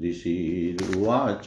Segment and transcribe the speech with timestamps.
[0.03, 1.45] ऋषिरुवाच।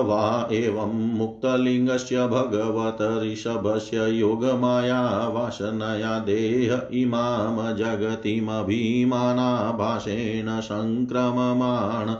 [0.05, 12.15] वा एवं मुक्तलिङ्गस्य भगवत ऋषभस्य योगमाया वासनया देह इमां जगतिमभिमानाभासेन सङ्क्रममाण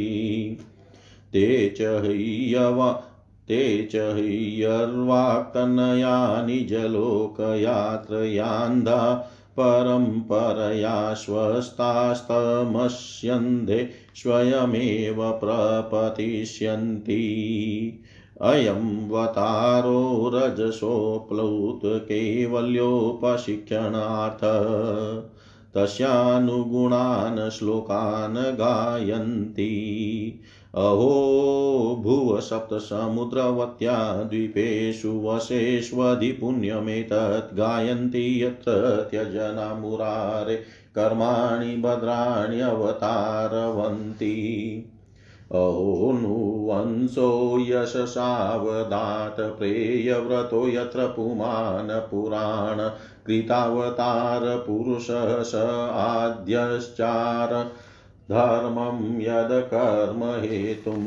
[1.33, 3.03] ते च ह्यवा,
[3.49, 9.29] ते च ह्यर्वाक्तनया निजलोकयात्रयान्धा
[9.61, 17.25] परम्परया स्वस्तास्तमस्यन्धे स्वयमेव प्रपतिष्यन्ति।
[18.43, 24.41] अयं वतारो रजसोप्लुत कैवल्योपशिक्षणार्थ।
[25.75, 30.41] तस्यानुगुणान् श्लोकान् गायन्ति।
[30.75, 40.57] अहो भुव सप्तसमुद्रवत्या द्वीपेषु वशेष्वधिपुण्यमेतत् गायन्ति यत्र त्यजना मुरारे
[40.97, 44.35] कर्माणि भद्राण्यवतारवन्ति
[45.53, 52.89] अहो नुवंशो यशसावदात् प्रेयव्रतो यत्र पुमान् पुराण
[53.27, 55.55] कृतावतारपुरुषः स
[56.05, 57.53] आद्यश्चार
[58.31, 61.03] धर्मं यदकर्म हेतुं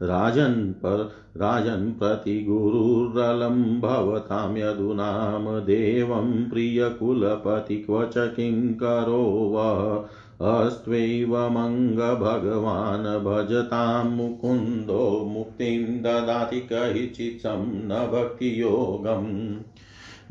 [0.02, 10.08] राजन् पर राजन् प्रति गुरुरलं भवतां यदुनाम देवं प्रियकुलपति क्व च किङ्करो वः
[10.40, 19.56] अस्त्वैवमङ्गभगवान् भजतां मुकुन्दो मुक्तिं ददाति कहिचित्सं न भक्तियोगम्।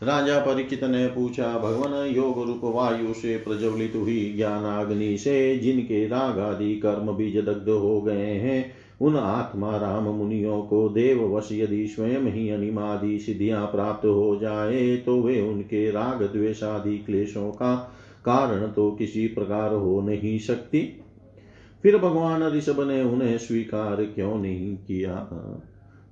[0.04, 6.40] राजा परीक्षित ने पूछा, भगवान, योग रूप वायु से प्रज्वलित हुई ज्ञानाग्नि से जिनके राग
[6.40, 11.88] आदि कर्म बीज दग्ध हो गए हैं, उन आत्मा राम मुनियों को देव वश यदि
[11.88, 17.76] स्वयं ही अनिमादि सिद्धियाँ प्राप्त हो जाए तो वे उनके राग द्वेषादि क्लेशों का
[18.26, 21.00] कारण तो किसी प्रकार हो नहीं सकती।
[21.83, 25.30] फिर भगवान ऋषभ ने उन्हें स्वीकार क्यों नहीं किया?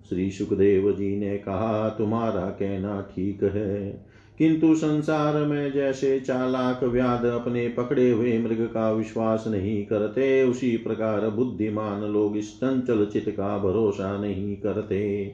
[0.10, 4.06] श्री सुखदेव जी ने कहा, तुम्हारा कहना ठीक है।
[4.38, 10.78] किंतु संसार में जैसे चालाक व्याध अपने पकड़े हुए मृग का विश्वास नहीं करते, उसी
[10.78, 15.34] प्रकार बुद्धिमान लोग इस चंचल चित का भरोसा नहीं करते।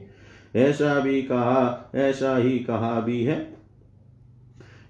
[0.56, 3.56] ऐसा भी कहा, ऐसा ही कहा भी है।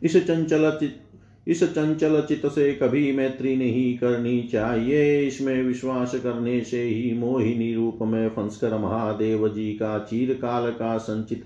[0.02, 1.00] इस चंचल चित
[1.46, 7.75] इस चंचल चित से कभी मैत्री नहीं करनी चाहिए। इसमें विश्वास करने से ही मोहिनी
[7.75, 11.44] रूप में फंसकर महादेव जी का चीरकाल का संचित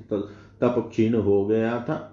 [0.61, 2.07] तप क्षीण हो गया था।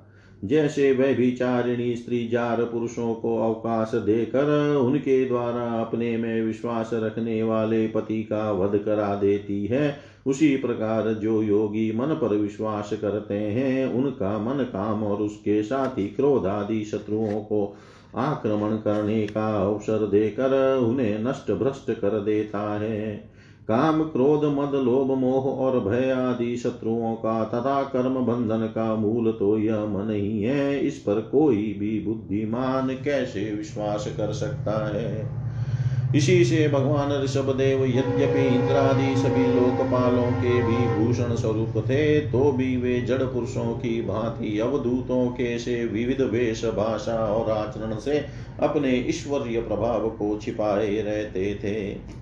[0.45, 7.41] जैसे वह विचारिणी स्त्री जार पुरुषों को अवकाश देकर उनके द्वारा अपने में विश्वास रखने
[7.43, 9.97] वाले पति का वध करा देती है
[10.27, 15.97] उसी प्रकार जो योगी मन पर विश्वास करते हैं, उनका मन काम और उसके साथ
[15.97, 17.77] ही क्रोध आदि शत्रुओं को
[18.15, 25.17] आक्रमण करने का अवसर देकर उन्हें नष्ट भ्रष्ट कर देता है। काम, क्रोध, मद, लोभ,
[25.17, 30.43] मोह और भय आदि शत्रुओं का तथा कर्म बंधन का मूल तो यह मन ही
[30.43, 35.46] है। इस पर कोई भी बुद्धिमान कैसे विश्वास कर सकता है?
[36.15, 42.51] इसी से भगवान ऋषभ देव यद्यपि इंद्रादि सभी लोकपालों के भी भूषण स्वरूप थे तो
[42.51, 48.25] भी वे जड़ पुरुषों की भांति अवधूतों के से विविध वेश भाषा और आचरण से
[48.59, 52.17] अपने ईश्वरीय प्रभाव को छिपाए रहते थे।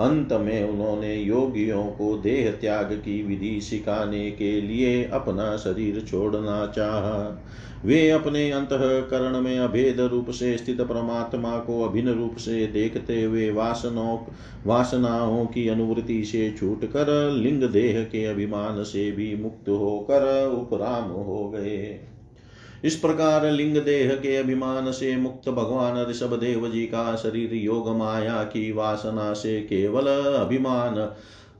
[0.00, 6.66] अंत में उन्होंने योगियों को देह त्याग की विधि सिखाने के लिए अपना शरीर छोड़ना
[6.66, 7.42] चाहा।
[7.84, 13.50] वे अपने अंतकरण में अभेद रूप से स्थित परमात्मा को अभिन्न रूप से देखते हुए
[13.50, 14.18] वासनों,
[14.66, 21.04] वासनाओं की अनुवृत्ति से छूट कर लिंग देह के अभिमान से भी मुक्त होकर उपराम
[21.04, 22.00] हो गए।
[22.86, 27.96] इस प्रकार लिंग देह के अभिमान से मुक्त भगवान ऋषभ देव जी का शरीर योग
[27.96, 30.94] माया की वासना से केवल अभिमान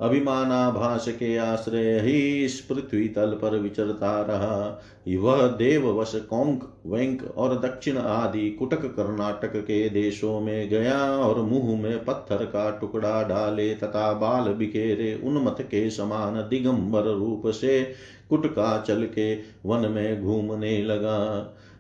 [0.01, 7.59] अभिमानाभास के आश्रय ही इस पृथ्वी तल पर विचरता रहा। वह देववश कोंक, वेंक और
[7.61, 13.75] दक्षिण आदि कुटक कर्नाटक के देशों में गया और मुँह में पत्थर का टुकड़ा डाले
[13.75, 17.83] तथा बाल बिखेरे उन्मत के समान दिगंबर रूप से
[18.31, 19.35] कुटका चल के
[19.67, 21.19] वन में घूमने लगा।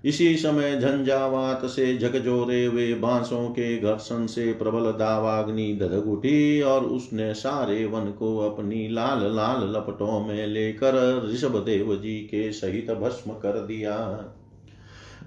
[0.07, 6.85] इसी समय झंझावात से झकझोरे वे बांसों के घर्षण से प्रबल दावाग्नि धधक उठी और
[6.85, 12.91] उसने सारे वन को अपनी लाल लाल लपटों में लेकर ऋषभ देव जी के सहित
[12.91, 13.97] भस्म कर दिया।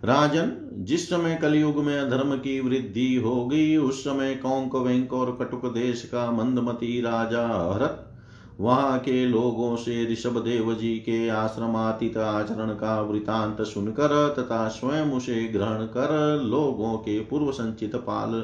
[0.05, 5.65] राजन, जिस समय कलयुग में धर्म की वृद्धि होगी उस समय कौंक वेंक और कटुक
[5.65, 8.05] देश का मंदमती राजा हरत
[8.59, 15.11] वहाँ के लोगों से ऋषभ देव जी के आश्रमातीत आचरण का वृतांत सुनकर तथा स्वयं
[15.11, 18.41] उसे ग्रहण कर लोगों के पूर्व संचित पाल,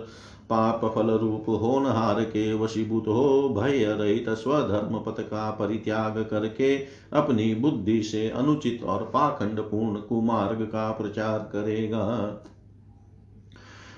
[0.50, 6.76] पाप फल रूप होनहार के वशीभूत हो, भय रहित स्वधर्म पथ का परित्याग करके
[7.14, 12.06] अपनी बुद्धि से अनुचित और पाखंड पूर्ण कुमार्ग का प्रचार करेगा।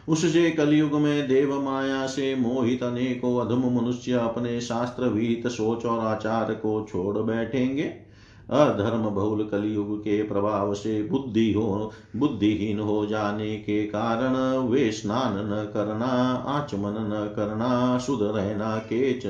[0.07, 5.99] उससे कलयुग में देव माया से मोहित अनेकों अधम मनुष्य अपने शास्त्र विहित सोच और
[5.99, 7.91] आचार को छोड़ बैठेंगे।
[8.49, 14.35] अधर्म बहुल कलयुग के प्रभाव से बुद्धि हो, बुद्धिहीन हो जाने के कारण
[14.67, 16.05] वे स्नान न करना,
[16.47, 19.23] आचमन न करना शुद्ध रहना केच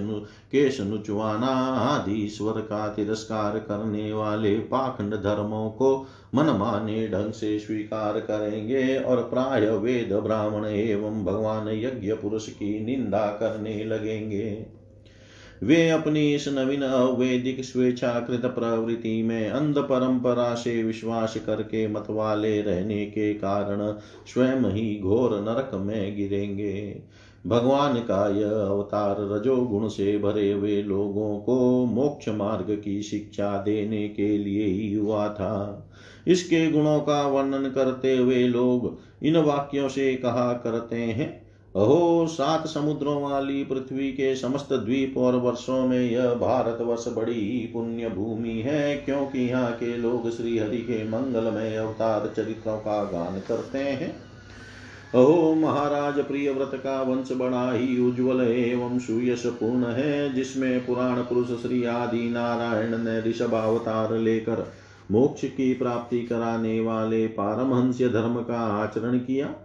[0.52, 1.48] केश नुचवाना
[1.78, 8.98] आदि ईश्वर का तिरस्कार करने वाले पाखंड धर्मों को मन माने ढंग से स्वीकार करेंगे
[8.98, 14.76] और प्राय वेद ब्राह्मण एवं भगवान यज्ञ पुरुष की निंदा करने लगेंगे।
[15.64, 23.06] वे अपनी इस नवीन अवैदिक स्वेच्छाकृत प्रवृत्ति में अंध परंपरा से विश्वास करके मतवाले रहने
[23.06, 23.94] के कारण
[24.34, 27.02] स्वयं ही घोर नरक में गिरेंगे।
[27.48, 34.10] भगवान का यह अवतार रजोगुण से भरे हुए लोगों को मोक्ष मार्ग की शिक्षा देने
[34.10, 35.90] के लिए ही हुआ था।
[36.28, 41.47] इसके गुणों का वर्णन करते हुए लोग इन वाक्यों से कहा करते हैं
[41.77, 48.10] अहो, सात समुद्रों वाली पृथ्वी के समस्त द्वीप और वर्षों में यह भारतवर्ष बड़ी पुण्य
[48.10, 53.77] भूमि है, क्योंकि यहाँ के लोग श्री हरि के मंगलमय अवतार चरित्रों का गान करते
[53.77, 54.10] हैं।
[55.15, 61.22] अहो, महाराज, प्रिय व्रत का वंश बड़ा ही उज्जवल एवं सुयश पूर्ण है, जिसमें पुराण
[61.22, 64.72] पुरुष श्री आदि नारायण ने ऋषभ अवतार लेकर
[65.12, 69.55] मोक्ष की प्राप्ति कराने वाले पारमहंस्य धर्म का आचरण किया।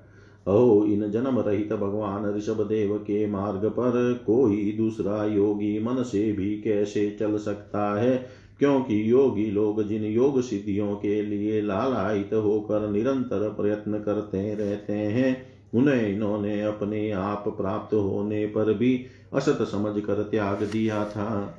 [0.48, 6.32] ओ इन जन्म रहित भगवान ऋषभ देव के मार्ग पर कोई दूसरा योगी मन से
[6.32, 8.26] भी कैसे चल सकता है?
[8.58, 15.46] क्योंकि योगी लोग जिन योग सिद्धियों के लिए लालायित होकर निरंतर प्रयत्न करते रहते हैं,
[15.74, 21.58] उन्हें इन्होंने अपने आप प्राप्त होने पर भी असत समझ कर त्याग दिया था।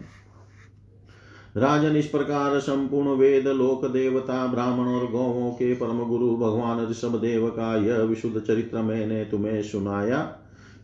[1.58, 7.16] राजन इस प्रकार संपूर्ण वेद, लोक, देवता, ब्राह्मण और गौवों के परम गुरु भगवान ऋषभ
[7.16, 10.38] देव का यह विशुद्ध चरित्र मैंने तुम्हें सुनाया।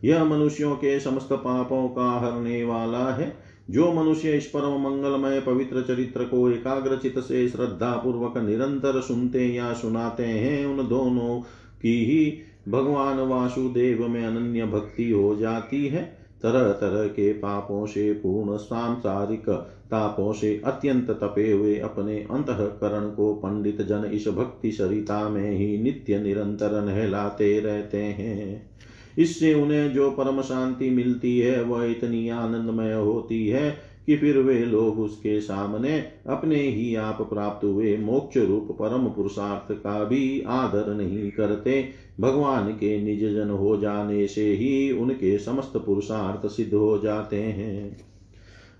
[0.04, 3.36] यह मनुष्यों के समस्त पापों का हरने वाला है।
[3.70, 9.72] जो मनुष्य इस परम मंगलमय पवित्र चरित्र को एकाग्रचित से श्रद्धा पूर्वक निरंतर सुनते या
[9.72, 11.40] सुनाते हैं, उन दोनों
[11.82, 12.38] की ही
[12.72, 19.76] भगवान वासुदेव में अनन्य भक्ति हो जाती है। तरह तरह के पापों से पूर्ण सांसारिक
[19.90, 25.78] तापों से अत्यंत तपे हुए अपने अंतकरण को पंडित जन इस भक्ति सरिता में ही
[25.78, 28.70] नित्य निरंतर नहलाते रहते हैं।
[29.18, 34.58] इससे उन्हें जो परम शांति मिलती है, वह इतनी आनंदमय होती है कि फिर वे
[34.58, 40.94] लोग उसके सामने अपने ही आप प्राप्त हुए मोक्ष रूप परम पुरुषार्थ का भी आदर
[40.94, 41.88] नहीं करते।
[42.20, 48.09] भगवान के निज जन हो जाने से ही उनके समस्त पुरुषार्थ सिद्ध हो जाते हैं।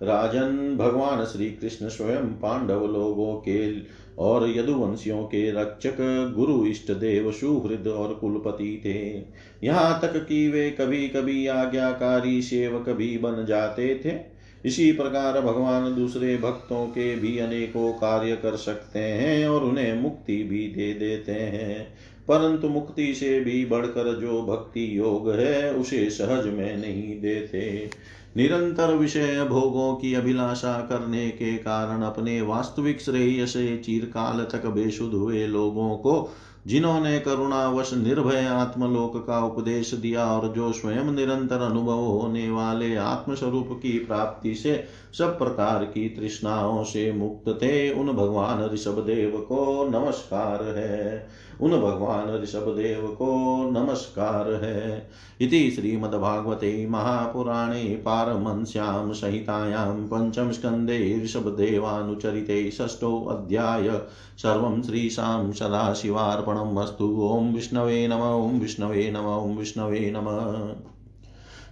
[0.02, 3.73] राजन भगवान श्री कृष्ण स्वयं पांडव लोगों के
[4.19, 5.97] और यदुवंशियों के रक्षक
[6.37, 9.25] गुरु इष्ट देव सुहृद और कुलपति थे।
[9.66, 15.95] यहाँ तक कि वे कभी कभी आज्ञाकारी सेवक भी बन जाते थे। इसी प्रकार भगवान
[15.95, 21.33] दूसरे भक्तों के भी अनेकों कार्य कर सकते हैं और उन्हें मुक्ति भी दे देते
[21.33, 21.95] हैं।
[22.28, 27.90] परंतु मुक्ति से भी बढ़कर जो भक्ति योग है, उसे सहज में नहीं देते।
[28.37, 35.15] निरंतर विषय भोगों की अभिलाषा करने के कारण अपने वास्तविक श्रेय से चिरकाल तक बेशुद्ध
[35.15, 36.31] हुए लोगों को,
[36.67, 43.69] जिन्होंने करुणावश निर्भय आत्मलोक का उपदेश दिया और जो स्वयं निरंतर अनुभव होने वाले आत्मस्वरूप
[43.73, 44.85] की प्राप्ति से
[45.19, 51.29] सब प्रकार की तृष्णाओं से मुक्त थे, उन भगवान ऋषभ देव को नमस्कार है।
[51.62, 64.00] उन भगवान ऋषभ देव को नमस्कार है। इति श्रीमद्भागवते महापुराणे पारमंस्यां संहितायां पञ्चमस्कन्धे ऋषभदेवानुचरिते षष्ठोऽध्याय
[64.38, 70.75] सर्वं श्रीशां सदाशिवार्पणम् अस्तु ॐ विष्णवे नम, ॐ विष्णवे नम, ॐ विष्णवे नमः।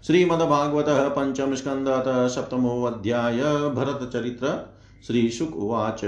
[0.06, 3.40] श्रीमद्भागवतः पञ्चमस्कन्धतः सप्तमोऽध्याय
[3.74, 4.74] भरतचरित्र,
[5.06, 6.04] श्रीशुक उवाच।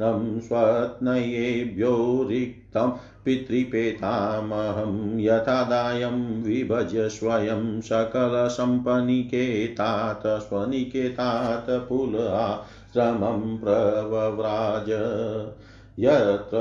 [0.00, 2.90] वर्षायुतसहस्रपर्यन्तावसितकर्मनिर्वाणावसरोऽधिभुज्यमानं स्वत्नयेभ्यो रिक्तं
[3.24, 14.90] पितृपेतामहं यथादायं विभज्य स्वयं सकलसम्पनिकेतात्, स्वनिकेतात् पुलाश्रमं प्रव्राज
[16.00, 16.58] यत्र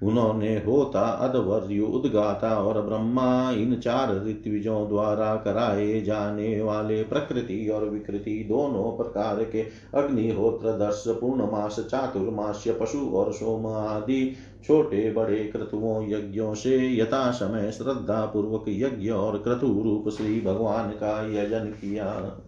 [0.03, 7.89] उन्होंने होता, अधवर्यु, उद्गाता और ब्रह्मा, इन चार ऋत्विजों द्वारा कराए जाने वाले प्रकृति और
[7.89, 9.63] विकृति दोनों प्रकार के
[9.95, 17.71] अग्निहोत्र, दर्श, पूर्णमास, चातुर्मास्य, पशु और सोम आदि छोटे बड़े क्रतुओं यज्ञों से यथा समय
[17.73, 22.39] श्रद्धा पूर्वक यज्ञ और क्रतु रूप श्री भगवान का यजन किया।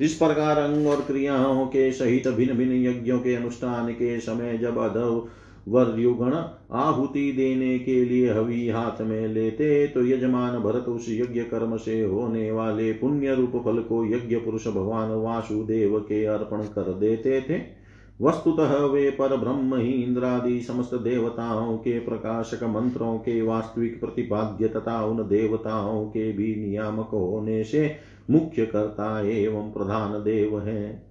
[0.00, 4.78] इस प्रकार अंग और क्रियाओं के सहित भिन्न भिन्न यज्ञों के अनुष्ठान के समय जब
[4.78, 5.28] अधव
[5.68, 6.34] वर्युगण
[6.72, 12.00] आहुति देने के लिए हवि हाथ में लेते तो यजमान भरत उस यज्ञ कर्म से
[12.02, 17.79] होने वाले पुण्य रूप फल को यज्ञ पुरुष भगवान वासुदेव के अर्पण कर देते थे।
[18.22, 25.04] वस्तुतः वे पर ब्रह्म ही इंद्रादि समस्त देवताओं के प्रकाशक मंत्रों के वास्तविक प्रतिपाद्य तथा
[25.04, 27.96] उन देवताओं के भी नियामक होने से
[28.30, 31.10] मुख्य कर्ता एवं प्रधान देव हैं।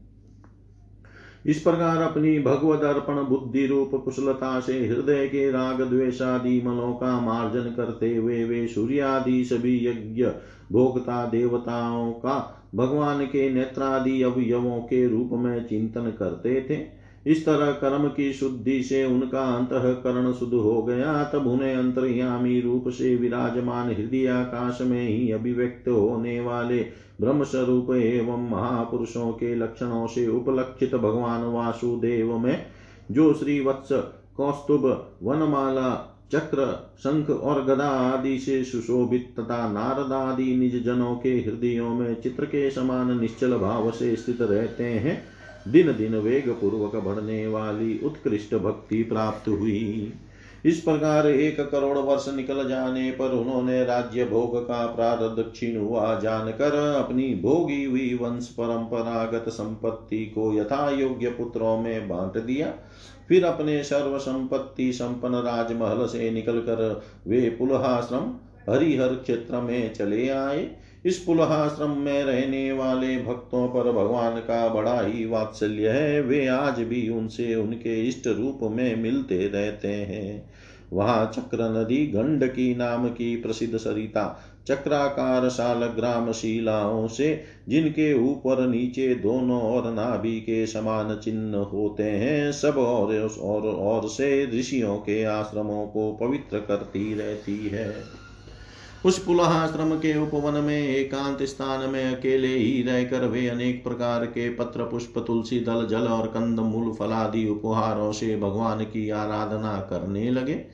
[1.46, 7.20] इस प्रकार अपनी भगवत अर्पण, बुद्धि रूप, कुशलता से हृदय के राग द्वेषादि मलों का
[7.20, 10.26] मार्जन करते हुए वे सूर्यादि सभी यज्ञ
[10.72, 17.72] भोगता देवताओं का भगवान के नेत्रादि अवयवों के रूप में चिंतन करते थे। इस तरह
[17.72, 23.88] कर्म की शुद्धि से उनका अंतकरण शुद्ध हो गया। तब उन्हें अंतर्यामी रूप से विराजमान
[23.88, 26.86] हृदय आकाश में ही अभिव्यक्त होने वाले
[27.22, 32.66] ब्रह्म स्वरूप एवं महापुरुषों के लक्षणों से उपलक्षित भगवान वासुदेव में,
[33.12, 33.90] जो श्री वत्स
[34.38, 34.86] कौस्तुभ,
[35.24, 36.66] वनमाला, चक्र,
[37.00, 42.46] शंख और गदा आदि से सुशोभित तथा नारद आदि निज जनों के हृदयों में चित्र
[42.46, 48.56] के समान निश्चल भाव से स्थित रहते हैं दिन दिन वेग पूर्वक बढ़ने वाली उत्कृष्ट
[48.56, 50.14] भक्ति प्राप्त हुई।
[50.66, 56.20] इस प्रकार एक करोड़ वर्ष निकल जाने पर उन्होंने राज्य भोग का प्रारब्ध क्षीण हुआ
[56.20, 62.74] जानकर अपनी भोगी हुई वंश परंपरागत संपत्ति को यथा योग्य पुत्रों में बांट दिया।
[63.30, 68.34] फिर अपने सर्व संपत्ति संपन्न राजमहल से निकलकर वे पुलहाश्रम,
[68.70, 70.72] हरिहर क्षेत्र में चले आए।
[71.06, 76.80] इस पुलहाश्रम में रहने वाले भक्तों पर भगवान का बड़ा ही वात्सल्य है। वे आज
[76.80, 80.50] भी उनसे उनके इष्ट रूप में मिलते रहते हैं।
[80.94, 88.68] वहाँ चक्र नदी गंडकी नाम की प्रसिद्ध सरिता चक्राकार साल ग्राम शिलाओं से जिनके ऊपर
[88.68, 94.98] नीचे दोनों और नाभि के समान चिन्ह होते हैं सब और और, और से ऋषियों
[94.98, 98.19] के आश्रमों को पवित्र करती रहती है।
[99.06, 104.50] उस पुलहाश्रम के उपवन में, एकांत स्थान में अकेले ही रहकर वे अनेक प्रकार के
[104.50, 110.30] पत्र पुष्प तुलसी दल, जल और कंद, मूल फलादि उपहारों से भगवान की आराधना करने
[110.32, 110.66] लगे।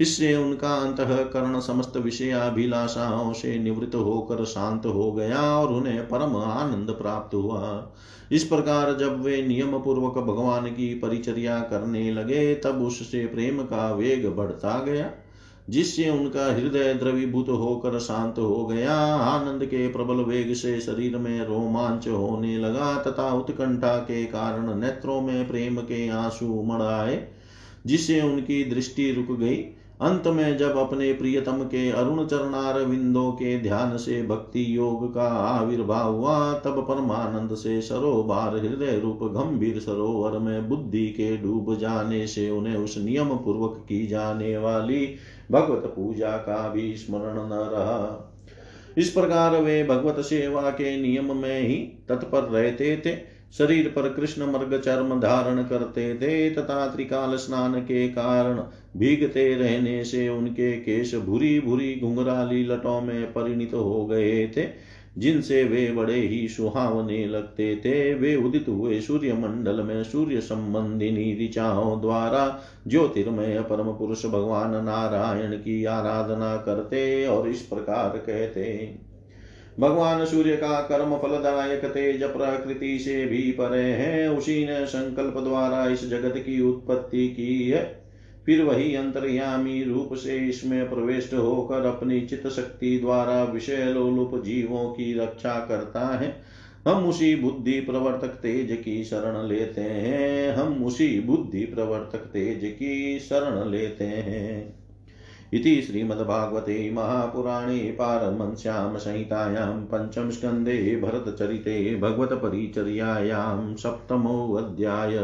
[0.00, 6.90] इससे उनका अंतकरण समस्त विषयाभिलाषाओं से निवृत्त होकर शांत हो गया और उन्हें परम आनंद
[6.90, 7.92] प्राप्त हुआ।
[8.32, 13.94] इस प्रकार जब वे नियम पूर्वक भगवान की परिचर्या करने लगे, तब उससे प्रेम का
[13.94, 15.10] वेग बढ़ता गया।
[15.68, 21.46] जिससे उनका हृदय द्रवीभूत होकर शांत हो गया, आनंद के प्रबल वेग से शरीर में
[21.46, 27.28] रोमांच होने लगा तथा उत्कंठा के कारण नेत्रों में प्रेम के आँसू उमड़ आए,
[27.86, 33.58] जिससे उनकी दृष्टि रुक गई। अंत में जब अपने प्रियतम के अरुण चरणार विंदों के
[33.60, 40.38] ध्यान से भक्ति योग का आविर्भाव हुआ, तब परमानंद से सरोबार हृदय रूप गंभीर सरोवर
[40.38, 45.14] में बुद्धि के डूब जाने से उन्हें उस नियम पूर्वक की जाने वाली
[45.50, 48.34] भगवत पूजा का भी स्मरण न रहा।
[48.98, 51.76] इस प्रकार वे भगवत सेवा के नियम में ही
[52.08, 58.08] तत्पर रहते थे। शरीर पर कृष्ण मर्ग चर्म धारण करते थे, तथा त्रिकाल स्नान के
[58.08, 58.62] कारण
[58.96, 64.66] भीगते रहने से उनके केश भूरी भूरी घुंघराली लटों में परिणित हो गए थे,
[65.18, 71.44] जिनसे वे बड़े ही सुहावने लगते थे। वे उदित हुए सूर्य मंडल में सूर्य संबंधिनी
[71.44, 78.62] ऋचाओं द्वारा ज्योतिर्मय परम पुरुष भगवान नारायण की आराधना करते और इस प्रकार कहते
[79.80, 85.88] भगवान सूर्य का कर्म फलदायक तेज प्रकृति से भी परे है। उसी ने संकल्प द्वारा
[85.88, 88.08] इस जगत की उत्पत्ति की है।
[88.46, 94.84] फिर वही अंतर्यामी रूप से इसमें प्रविष्ट होकर अपनी चित शक्ति द्वारा विषय लोलुप जीवों
[94.84, 96.42] की रक्षा करता है।
[96.88, 103.18] हम उसी बुद्धि प्रवर्तक तेज की शरण लेते हैं। हम उसी बुद्धि प्रवर्तक तेज की
[103.18, 104.77] शरण लेते हैं।
[105.52, 115.16] इति श्रीमद्भागवते महापुराणे पारमंस्यां संहितायां पञ्चमस्कन्धे भरतचरिते भगवतपरिचर्यायां सप्तमोऽध्याय।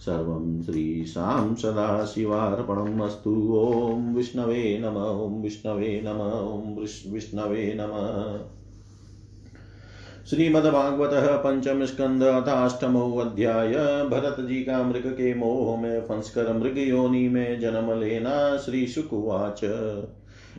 [0.00, 8.59] सर्वं श्रीशां सदाशिवार्पणम् अस्तु। ॐ विष्णवे नम, ॐ विष्णवे नम, ॐ विष्णवे नम।
[10.30, 13.72] श्रीमद्भागवत पंचम स्कंद अथाष्टमो अध्याय
[14.10, 19.64] भरत जी का मृग के मोह में फंसकर मृग योनि में जन्म लेना श्री शुकुवाच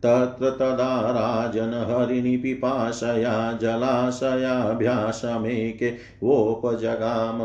[0.04, 7.38] तत्र तदा राजनहरिणि पिपाशया जलाशयाभ्यासमेके वोपजगाम।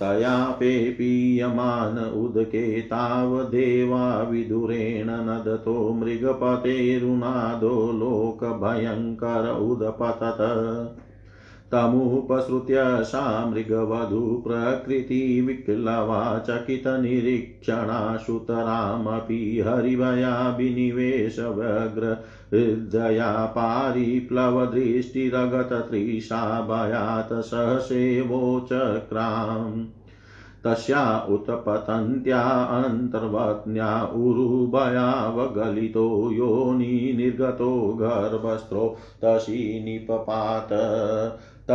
[0.00, 10.38] तयापे पीयमान उदके तावदेवा विदुरेण नदतो मृगपतेरुनादो लोकभयङ्कर उदपतत।
[11.72, 12.80] तमुपसृत्य
[13.10, 22.12] सा मृगवधू प्रकृतिविक्लवा चकितनिरीक्षणा सुतरामपि हरिभयाभिनिवेशव्यग्र
[22.54, 28.22] हृदया पारिप्लवदृष्टिरगततृषा भयात् सहसेवोचक्राम्
[30.64, 31.02] तस्या
[31.34, 32.40] उत्पतन्त्या
[32.78, 33.88] अन्तर्वत्न्या
[34.24, 38.84] उरुभयावगलितो योनि निर्गतो गर्भस्त्रो
[39.24, 40.68] तशी निपपात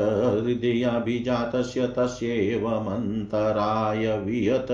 [0.44, 4.70] हृदयाभिजातस्य तस्यैवमन्तराय वियत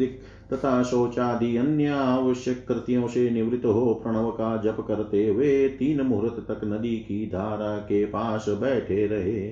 [0.53, 6.47] तथा शौचादि अन्य आवश्यक कृतियों से निवृत्त हो प्रणव का जप करते हुए तीन मुहूर्त
[6.51, 9.49] तक नदी की धारा के पास बैठे रहे।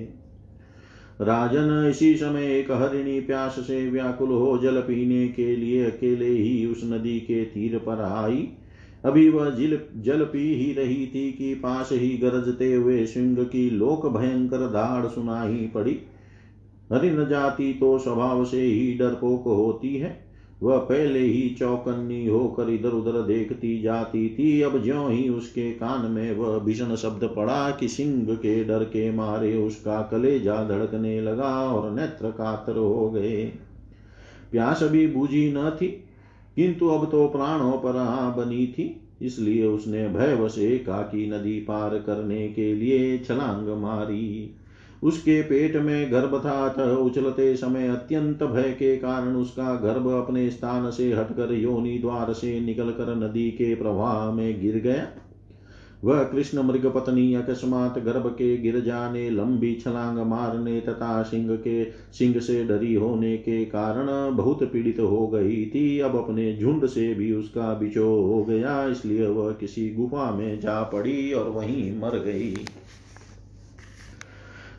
[1.21, 6.65] राजन इसी समय एक हरिणी प्यास से व्याकुल हो जल पीने के लिए अकेले ही
[6.65, 8.47] उस नदी के तीर पर आई।
[9.05, 13.69] अभी वह जिल, जल पी ही रही थी कि पास ही गरजते हुए सिंह की
[13.69, 15.99] लोक भयंकर धाड़ सुनाई पड़ी।
[16.93, 20.24] हरिण जाति तो स्वभाव से ही डरपोक होती है।
[20.65, 26.11] वह पहले ही चौकन्नी होकर इधर उधर देखती जाती थी। अब ज्यो ही उसके कान
[26.11, 31.53] में वह भीषण शब्द पड़ा कि सिंह के डर के मारे उसका कलेजा धड़कने लगा
[31.71, 33.45] और नेत्र कातर हो गए।
[34.51, 35.87] प्यास भी बूझी न थी,
[36.55, 42.47] किंतु अब तो प्राणों पर आ बनी थी। इसलिए उसने भयवश एकाकी नदी पार करने
[42.49, 44.55] के लिए छलांग मारी।
[45.05, 50.49] उसके पेट में गर्भ था अतः उछलते समय अत्यंत भय के कारण उसका गर्भ अपने
[50.49, 55.07] स्थान से हटकर योनि द्वार से निकलकर नदी के प्रवाह में गिर गया।
[56.03, 61.83] वह कृष्ण मृग पत्नी अकस्मात गर्भ के गिर जाने, लंबी छलांग मारने तथा सिंह के,
[62.13, 67.13] सिंह से डरी होने के कारण बहुत पीड़ित हो गई थी। अब अपने झुंड से
[67.13, 72.19] भी उसका बिचो हो गया, इसलिए वह किसी गुफा में जा पड़ी और वहीं मर
[72.19, 72.55] गई।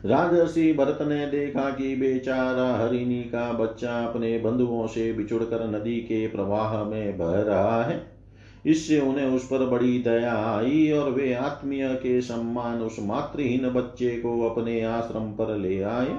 [0.05, 6.27] राजर्षि भरत ने देखा कि बेचारा हरिणी का बच्चा अपने बंधुओं से बिछुड़कर नदी के
[6.27, 8.17] प्रवाह में बह रहा है।
[8.65, 14.09] इससे उन्हें उस पर बड़ी दया आई और वे आत्मीय के सम्मान उस मातृहीन बच्चे
[14.09, 16.17] को अपने आश्रम पर ले आए।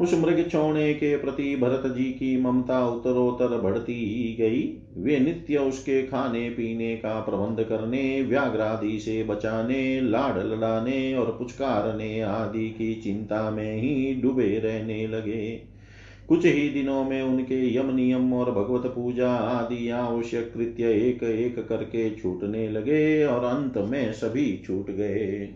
[0.00, 5.58] उस मृग छोड़ने के प्रति भरत जी की ममता उत्तरोत्तर बढ़ती ही गई। वे नित्य
[5.58, 12.94] उसके खाने पीने का प्रबंध करने, व्याघ्रादि से बचाने, लाड लड़ाने और पुचकारने आदि की
[12.94, 15.76] चिंता में ही डूबे रहने लगे।
[16.28, 21.68] कुछ ही दिनों में उनके यम नियम और भगवत पूजा आदि आवश्यक कृत्य एक एक
[21.68, 25.54] करके छूटने लगे और अंत में सभी छूट गए।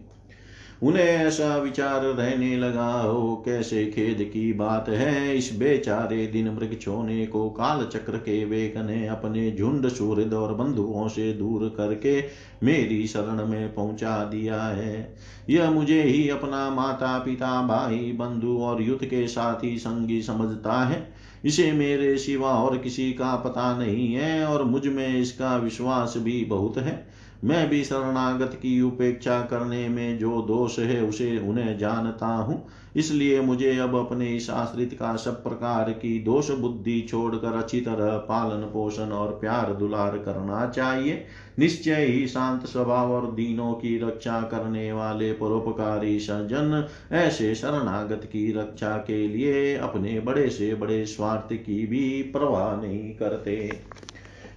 [0.82, 5.36] उन्हें ऐसा विचार रहने लगा हो कैसे खेद की बात है?
[5.36, 10.54] इस बेचारे दिन मृग छोने को काल चक्र के वेग ने अपने झुंड सूर्य और
[10.54, 12.24] बंधुओं से दूर करके
[12.62, 15.16] मेरी शरण में पहुँचा दिया है।
[15.50, 21.12] यह मुझे ही अपना माता पिता भाई, बंधु और युद्ध के साथी संगी समझता है।
[21.44, 26.78] इसे मेरे सिवा और किसी का पता नहीं है और मुझमें इसका विश्वास भी बहुत
[26.78, 32.66] है। मैं भी शरणागत की उपेक्षा करने में जो दोष है उसे उन्हें जानता हूँ।
[32.96, 38.16] इसलिए मुझे अब अपने इस आश्रित का सब प्रकार की दोष बुद्धि छोड़कर अच्छी तरह
[38.18, 41.24] पालन पोषण और प्यार दुलार करना चाहिए।
[41.58, 48.50] निश्चय ही शांत स्वभाव और दीनों की रक्षा करने वाले परोपकारी सज्जन ऐसे शरणागत की
[48.52, 53.70] रक्षा के लिए अपने बड़े से बड़े स्वार्थ की भी परवाह नहीं करते।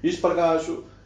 [0.05, 0.57] इस प्रकार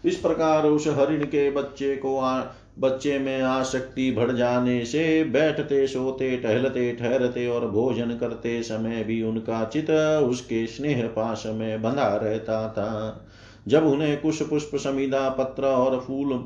[0.03, 2.41] इस प्रकार उस हरिण के बच्चे को आ,
[2.79, 9.21] बच्चे में आसक्ति बढ़ जाने से बैठते सोते टहलते ठहरते और भोजन करते समय भी
[9.23, 9.89] उनका चित
[10.23, 13.25] उसके स्नेह पास में बंधा रहता था।
[13.67, 16.45] जब उन्हें कुश पुष्प समिधा पत्र और फूल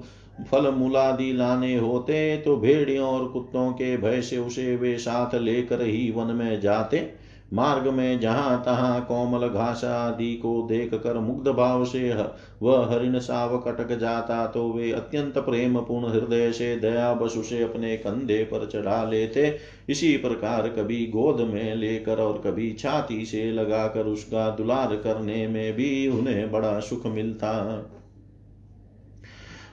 [0.52, 5.82] फल मूलादि लाने होते तो भेड़ियों और कुत्तों के भय से उसे वे साथ लेकर
[5.82, 6.98] ही वन में जाते।
[7.54, 12.14] मार्ग में जहाँ तहां कोमल घास आदि को देख कर मुग्ध भाव से
[12.62, 17.62] वह हरिण साव कटक जाता तो वे अत्यंत प्रेम पूर्ण हृदय से दया बस उसे
[17.64, 19.58] अपने कंधे पर चढ़ा लेते।
[19.90, 25.74] इसी प्रकार कभी गोद में लेकर और कभी छाती से लगाकर उसका दुलार करने में
[25.74, 27.52] भी उन्हें बड़ा सुख मिलता।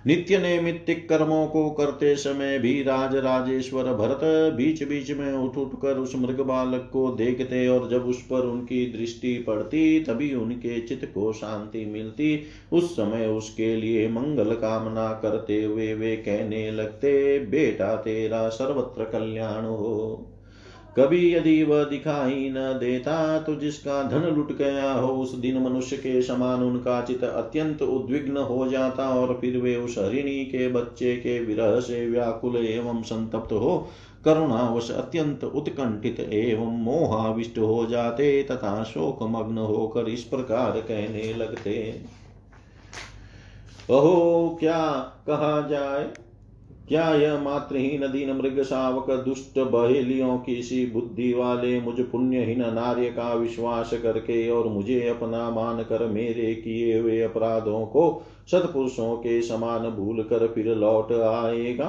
[0.06, 5.80] नित्य नैमित्तिक कर्मों को करते समय भी राज राजेश्वर भरत बीच बीच में उठ उठ
[5.82, 10.80] कर उस मृग बालक को देखते और जब उस पर उनकी दृष्टि पड़ती, तभी उनके
[10.80, 12.42] चित्त को शांति मिलती।
[12.72, 19.64] उस समय उसके लिए मंगल कामना करते हुए वे कहने लगते, बेटा, तेरा सर्वत्र कल्याण
[19.64, 20.34] हो।
[20.96, 25.96] कभी यदि वह दिखाई न देता तो जिसका धन लुट गया हो, उस दिन मनुष्य
[25.96, 31.16] के समान उनका चित अत्यंत उद्विग्न हो जाता और फिर वे उस हरिणी के बच्चे
[31.16, 33.88] के विरह से व्याकुल एवं संतप्त हो,
[34.24, 41.74] करुणावश अत्यंत उत्कंठित एवं मोहाविष्ट हो जाते तथा शोक मग्न होकर इस प्रकार कहने लगते।
[43.90, 44.86] अहो क्या
[45.26, 46.10] कहा जाए?
[46.88, 53.10] क्या यह मातृहीन दीन मृग शावक दुष्ट बहेलियों की सी बुद्धि वाले मुझ पुण्यहीन नार्य
[53.10, 59.42] का विश्वास करके और मुझे अपना मान कर मेरे किए हुए अपराधों को सतपुरुषों के
[59.42, 61.84] समान भूल कर फिर लौट आएगा?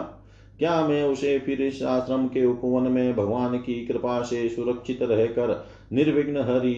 [0.59, 5.65] क्या मैं उसे फिर इस आश्रम के उपवन में भगवान की कृपा से सुरक्षित रहकर
[5.93, 6.73] निर्विघ्न हरि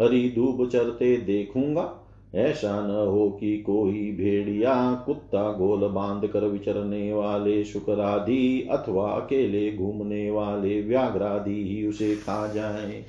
[0.00, 2.05] हरि धूप चरते देखूँगा?
[2.36, 9.76] ऐसा न हो कि कोई भेड़िया, कुत्ता गोल बाँध कर विचरने वाले शुक्रादि अथवा अकेले
[9.76, 13.04] घूमने वाले व्याघ्रादि ही उसे खा जाए।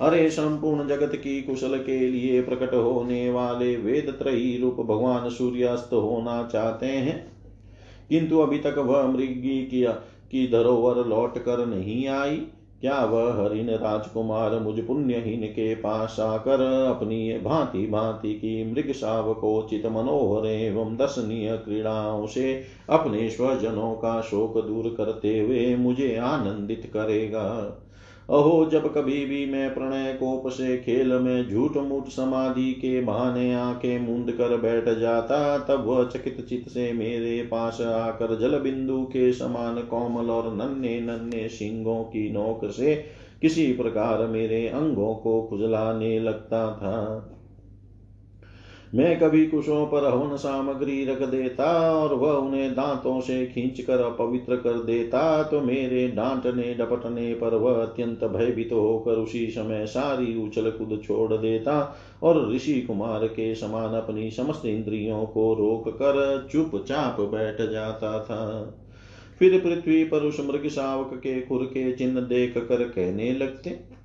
[0.00, 5.92] अरे संपूर्ण जगत की कुशल के लिए प्रकट होने वाले वेद त्रयी रूप भगवान सूर्यास्त
[5.92, 7.32] होना चाहते हैं।
[8.08, 9.92] किंतु अभी तक वह मृगी किया
[10.32, 12.42] की धरोवर लौट कर नहीं आई।
[12.80, 16.60] क्या वह हरिन राजकुमार मुझ पुण्यहीन के पास आकर
[16.96, 24.58] अपनी भांति भांति की मृग शावकोचित मनोहर एवं दर्शनीय क्रीड़ाओं से अपने स्वजनों का शोक
[24.66, 27.46] दूर करते हुए मुझे आनंदित करेगा।
[28.30, 33.54] अहो, जब कभी भी मैं प्रणय कोप से खेल में झूठ मूठ समाधि के बहाने
[33.54, 39.02] आके मूंद कर बैठ जाता, तब वह चकित चित से मेरे पास आकर जल बिंदु
[39.02, 43.04] के समान कोमल और नन्हे नन्हे सिंगों की नोक से
[43.42, 47.32] किसी प्रकार मेरे अंगों को खुजलाने लगता था।
[48.96, 51.64] मैं कभी कुशों पर हवन सामग्री रख देता
[52.02, 57.54] और वह उन्हें दांतों से खींच कर अपवित्र कर देता तो मेरे डांटने डपटने पर
[57.54, 63.26] वह अत्यंत भयभीत तो होकर उसी समय सारी उछल कूद छोड़ देता और ऋषि कुमार
[63.26, 68.74] के समान अपनी समस्त इंद्रियों को रोक कर चुपचाप बैठ जाता था।
[69.38, 73.95] फिर पृथ्वी पर उस मृग शावक के खुर के चिन्ह देख कर कहने लगते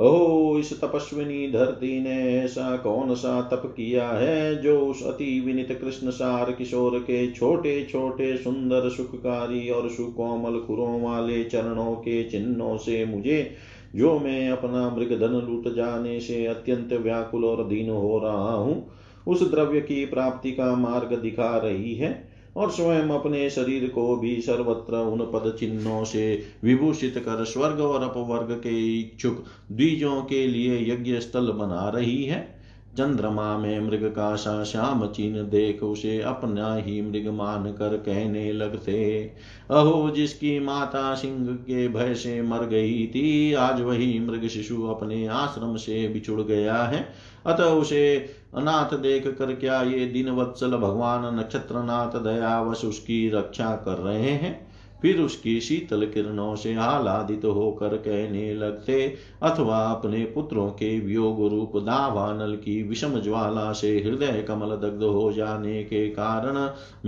[0.00, 5.78] ओ इस तपस्विनी धरती ने ऐसा कौन सा तप किया है जो उस अति विनित
[5.80, 12.76] कृष्ण सार किशोर के छोटे छोटे सुंदर सुखकारी और सुकोमल खुरों वाले चरणों के चिन्हों
[12.76, 13.54] से मुझे,
[13.94, 18.92] जो मैं अपना मृग धन लूट जाने से अत्यंत व्याकुल और दीन हो रहा हूँ,
[19.26, 24.40] उस द्रव्य की प्राप्ति का मार्ग दिखा रही है। और स्वयं अपने शरीर को भी
[24.40, 30.92] सर्वत्र उन पद चिन्हों से विभूषित कर स्वर्ग और अपवर्ग के इच्छुक द्विजों के लिए
[30.92, 32.62] यज्ञ स्थल बना रही है।
[32.98, 38.52] चंद्रमा में मृग का सा श्याम चिन्ह देख उसे अपना ही मृग मान कर कहने
[38.52, 39.32] लगते,
[39.70, 45.26] अहो, जिसकी माता सिंह के भय से मर गई थी, आज वही मृग शिशु अपने
[45.26, 47.08] आश्रम से बिछुड़ गया है।
[47.46, 53.98] अतः उसे अनाथ देख कर क्या ये दिन वत्सल भगवान नक्षत्रनाथ दयावश उसकी रक्षा कर
[53.98, 54.71] रहे हैं?
[55.02, 61.76] फिर उसकी शीतल किरणों से आह्लादित होकर कहने लगते, अथवा अपने पुत्रों के वियोग रूप
[61.76, 66.58] दावानल की विषम ज्वाला से हृदय कमल दग्ध हो जाने के कारण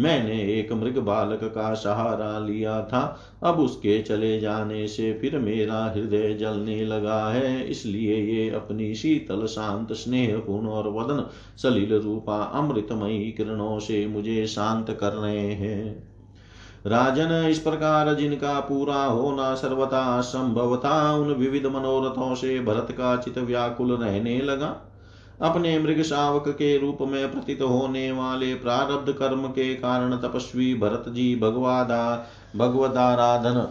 [0.02, 3.02] मैंने एक मृग बालक का सहारा लिया था।
[3.42, 9.46] अब उसके चले जाने से फिर मेरा हृदय जलने लगा है, इसलिए ये अपनी शीतल
[9.46, 11.24] शांत स्नेहपूर्ण और वदन
[11.56, 16.13] सलील रूपा अमृतमयी किरणों से मुझे शांत कर रहे हैं।
[16.84, 23.16] राजन, इस प्रकार जिनका पूरा होना सर्वथा संभव था उन विविध मनोरथों से भरत का
[23.16, 24.76] चित व्याकुल रहने लगा।
[25.42, 31.04] अपने मृग शावक के रूप में प्रतीत होने वाले प्रारब्ध कर्म के कारण तपस्वी भरत
[31.08, 32.26] जी भगवादा,
[32.56, 33.66] भगवदाराधन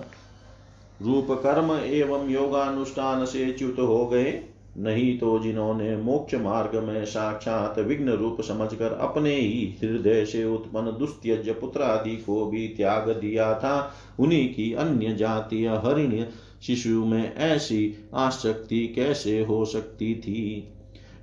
[1.01, 4.31] रूप कर्म एवं योगानुष्ठान से च्युत हो गए।
[4.77, 10.91] नहीं तो जिन्होंने मोक्ष मार्ग में साक्षात विघ्न रूप समझकर अपने ही हृदय से उत्पन्न
[10.99, 16.25] दुस्त्यज पुत्र आदि को भी त्याग दिया था, उन्हीं की अन्य जातीय हरिण
[16.61, 20.69] शिशु में ऐसी आसक्ति कैसे हो सकती थी?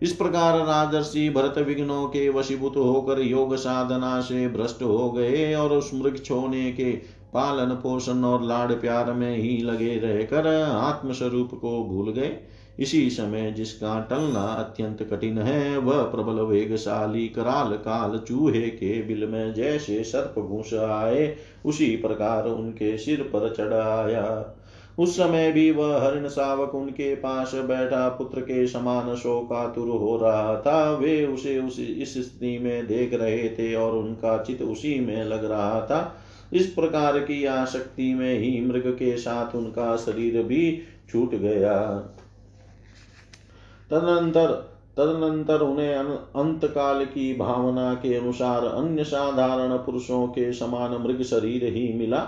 [0.03, 5.73] इस प्रकार राजर्षि भरत विघ्नों के वशीभूत होकर योग साधना से भ्रष्ट हो गए और
[5.73, 6.93] उस मृग छोने के
[7.35, 12.37] पालन पोषण और लाड़ प्यार में ही लगे रहकर आत्मस्वरूप को भूल गए।
[12.79, 19.27] इसी समय जिसका टलना अत्यंत कठिन है, वह प्रबल वेगशाली कराल काल चूहे के बिल
[19.27, 24.57] में जैसे सर्प घूस आए, उसी प्रकार उनके सिर पर चढ़ आया
[24.99, 30.61] उस समय भी वह हरिण सावक उनके पास बैठा, पुत्र के समान शोकातुर हो रहा
[30.61, 35.25] था। वे उसे उस, इस स्थिति में देख रहे थे और उनका चित उसी में
[35.25, 36.17] लग रहा था।
[36.53, 42.03] इस प्रकार की आसक्ति में ही मृग के साथ उनका शरीर भी छूट गया।
[43.91, 51.23] तदनंतर तदनंतर उन्हें अंत काल की भावना के अनुसार अन्य साधारण पुरुषों के समान मृग
[51.23, 52.19] शरीर ही मिला।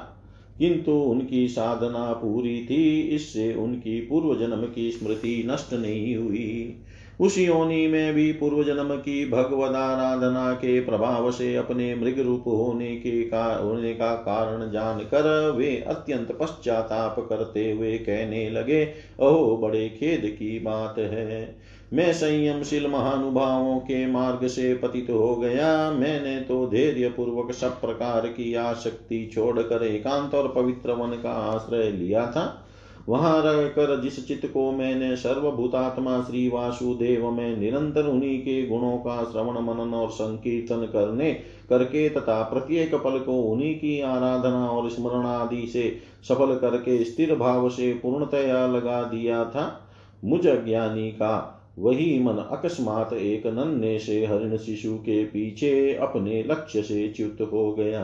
[0.58, 6.76] किंतु उनकी साधना पूरी थी, इससे उनकी पूर्व जन्म की स्मृति नष्ट नहीं हुई।
[7.22, 12.96] उस योनि में भी पूर्व जन्म की भगवदाराधना के प्रभाव से अपने मृग रूप होने
[12.96, 19.88] के का, होने का कारण जानकर वे अत्यंत पश्चाताप करते हुए कहने लगे, ओह, बड़े
[19.88, 21.56] खेद की बात है।
[21.92, 28.20] मैं संयमशील महानुभावों के मार्ग से पतित हो गया। मैंने तो धैर्य पूर्वक सब प्रकार
[28.20, 32.61] की आसक्ति छोड़कर एकांत और पवित्र वन का आश्रय लिया था।
[33.08, 39.24] वहाँ रहकर जिस चित्त को मैंने सर्वभूतात्मा श्री वासुदेव में निरंतर उन्हीं के गुणों का
[39.24, 41.32] श्रवण, मनन और संकीर्तन करने,
[41.68, 45.98] करके तथा प्रत्येक पल को उन्हीं की आराधना और स्मरण आदि से
[46.28, 49.90] सफल करके स्थिर भाव से पूर्णतया लगा दिया था,
[50.24, 56.82] मुझ ज्ञानी का। वही मन अकस्मात एक नन्हे से हरिण शिशु के पीछे अपने लक्ष्य
[56.82, 58.02] से च्युत हो गया।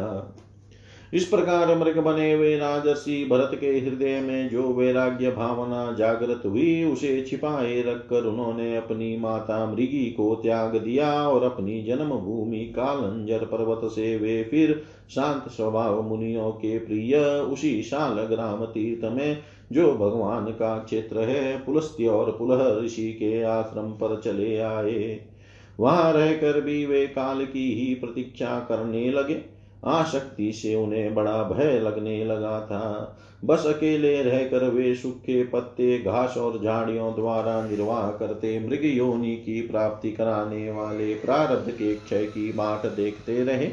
[1.14, 6.84] इस प्रकार मृग बने हुए राजर्षि भरत के हृदय में जो वैराग्य भावना जागृत हुई,
[6.84, 13.38] उसे छिपाए रखकर उन्होंने अपनी माता मृगी को त्याग दिया और अपनी जन्म भूमि कालंजर
[13.38, 17.16] पर्वत से वे फिर शांत स्वभाव मुनियों के प्रिय
[17.52, 19.38] उसी शाल ग्राम तीर्थ में,
[19.72, 25.20] जो भगवान का क्षेत्र है, पुलस्त्य और पुलह ऋषि के आश्रम पर चले आए।
[25.80, 31.80] वहाँ रहकर भी वे काल की ही प्रतीक्षा करने लगे। आसक्ति से उन्हें बड़ा भय
[31.80, 38.60] लगने लगा था। बस अकेले रहकर वे सूखे पत्ते, घास और झाड़ियों द्वारा निर्वाह करते
[38.60, 43.66] मृग योनि की प्राप्ति कराने वाले प्रारब्ध के क्षय की बाट देखते रहे।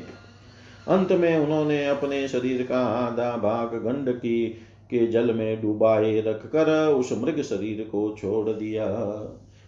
[0.87, 4.47] अंत में उन्होंने अपने शरीर का आधा भाग गंडकी
[4.89, 8.85] के जल में डुबाए रखकर उस मृग शरीर को छोड़ दिया।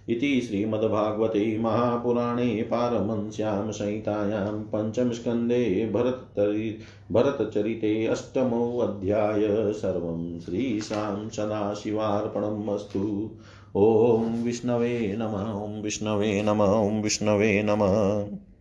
[0.09, 6.77] इति श्रीमद्भागवते महापुराणे पारमंस्यां संहितायां पञ्चमस्कन्धे भरतचरि,
[7.11, 13.31] भरतचरिते अष्टमोऽध्याय सर्वं श्रीशां सदाशिवार्पणम् अस्तु।
[13.75, 18.37] ॐ विष्णवे नम, ॐ विष्णवे नम, ॐ विष्णवे नमः।